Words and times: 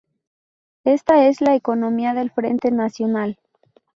Esta 0.83 1.27
es 1.27 1.41
la 1.41 1.53
economía 1.53 2.15
del 2.15 2.31
Frente 2.31 2.71
Nacional. 2.71 3.37